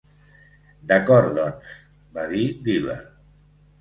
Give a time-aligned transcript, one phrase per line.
[0.91, 1.75] "D'acord, doncs",
[2.17, 3.01] va dir Diller.